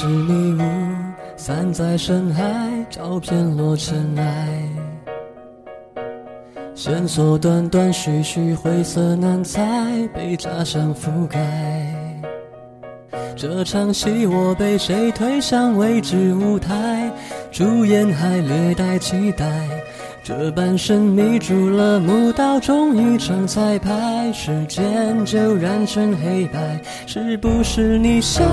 [0.00, 0.62] 是迷雾，
[1.36, 2.44] 散在深海，
[2.88, 4.62] 照片落尘埃。
[6.72, 9.60] 线索断断续续，灰色难猜，
[10.14, 11.40] 被假象覆盖。
[13.34, 17.10] 这场戏我被谁推向未知舞台？
[17.50, 19.50] 主演还略带期待。
[20.22, 28.44] 这半生迷住了墓道中一场彩排，时间就染成黑白，是不是你笑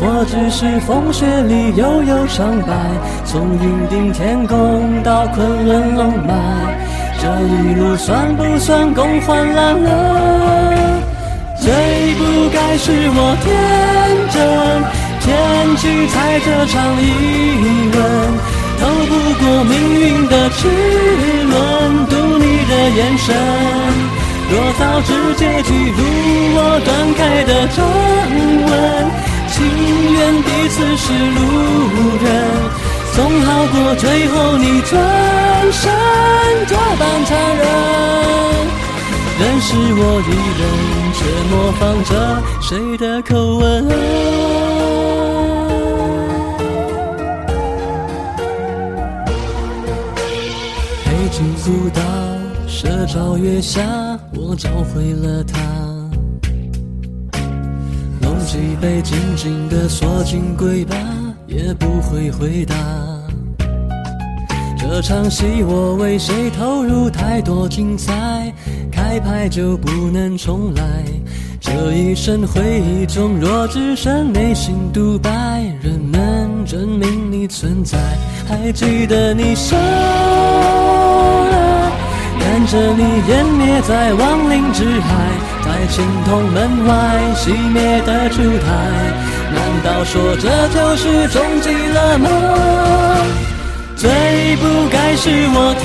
[0.00, 2.72] 或只是风雪里悠悠长白？
[3.24, 6.34] 从云顶天宫到昆仑龙脉，
[7.18, 11.02] 这一路算不算共患难了？
[11.58, 11.72] 最
[12.14, 13.46] 不该是我天
[14.30, 14.36] 真，
[15.20, 15.26] 天
[15.76, 17.04] 去猜这场疑
[17.92, 17.96] 问。
[18.78, 20.68] 逃不过命运的齿
[21.48, 21.56] 轮，
[22.06, 23.34] 读你的眼神。
[24.48, 25.98] 若早知结局如
[26.54, 27.76] 我断开的掌
[28.68, 28.75] 纹，
[30.66, 31.40] 彼此是路
[32.24, 32.26] 人，
[33.14, 35.00] 总好过最后你转
[35.70, 35.92] 身
[36.66, 37.64] 这般残忍。
[39.38, 40.28] 认识我一
[40.58, 40.62] 人，
[41.14, 41.18] 却
[41.52, 42.10] 模仿着
[42.60, 43.86] 谁的口吻。
[51.30, 52.00] 进古道，
[52.66, 53.82] 射照月下，
[54.34, 55.75] 我找回了他。
[58.56, 60.96] 弄几杯，静静的锁进柜吧，
[61.46, 62.74] 也不会回答。
[64.78, 68.52] 这场戏我为谁投入太多精彩？
[68.90, 71.04] 开拍就不能重来？
[71.60, 75.30] 这一生回忆中，若只剩内心独白，
[75.82, 77.98] 人们证明你存在。
[78.48, 79.76] 还记得你笑。
[82.56, 85.12] 看着你湮灭在亡灵之海，
[85.62, 86.94] 在青铜门外
[87.34, 88.72] 熄灭的烛台，
[89.52, 92.30] 难道说这就是终极了吗？
[93.94, 94.08] 最
[94.56, 95.84] 不该是我天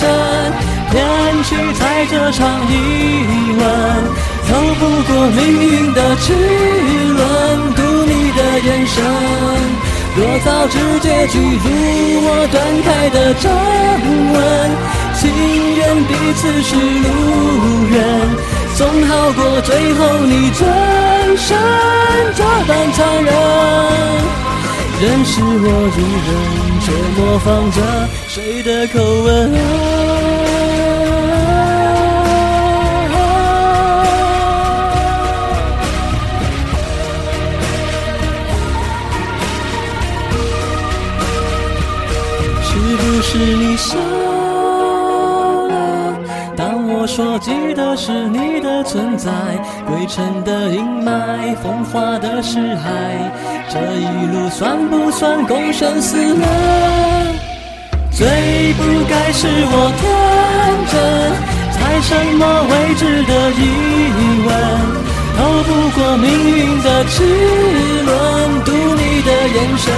[0.00, 0.08] 真，
[0.90, 0.96] 偏
[1.44, 3.62] 去猜这场疑问，
[4.48, 6.32] 逃不过命运的齿
[7.12, 7.20] 轮，
[7.76, 9.04] 读你的眼神。
[10.16, 11.68] 若早知结局如
[12.24, 13.52] 我断开的掌
[14.32, 14.34] 纹，
[15.24, 15.32] 情
[15.76, 17.08] 愿彼此是路
[17.90, 17.96] 人，
[18.76, 20.60] 总好过最后你转
[21.38, 21.56] 身
[22.34, 23.32] 这般残忍。
[25.00, 26.28] 认识我一人，
[26.84, 26.86] 却
[27.16, 27.76] 模仿着
[28.28, 29.28] 谁的口吻。
[43.26, 44.33] 是你笑了，当
[47.04, 49.30] 我说记得是你的存在，
[49.84, 52.88] 归程的阴霾，风化的尸骸，
[53.68, 56.46] 这一路算不算共生死呢？
[58.10, 58.26] 最
[58.80, 60.08] 不该是我天
[60.88, 60.96] 真，
[61.76, 62.42] 猜什么
[62.72, 63.60] 未知的疑
[64.46, 64.50] 问，
[65.36, 66.24] 逃不过命
[66.56, 67.20] 运的齿
[68.06, 69.92] 轮，读你的眼神。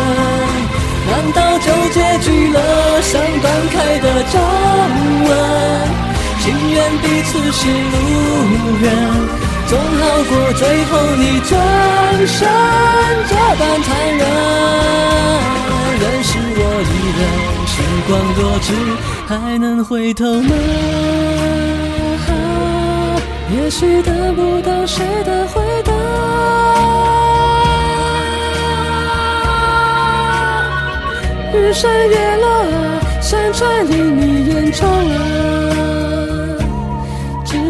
[1.07, 3.01] 难道就结局了？
[3.01, 4.43] 像断开的掌
[5.23, 5.31] 纹，
[6.47, 7.99] 情愿彼此是路
[8.81, 8.87] 人，
[9.67, 11.51] 总好过最后你转
[12.25, 12.39] 身
[13.29, 14.23] 这般残忍。
[15.99, 17.21] 认识我一人，
[17.67, 17.75] 时
[18.07, 18.09] 光
[18.39, 18.69] 若只
[19.27, 20.51] 还能回头吗？
[23.49, 25.93] 也许得不到谁的回答。
[31.53, 32.47] 日升月落，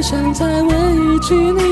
[0.08, 1.34] 想再问一句。
[1.34, 1.65] 你。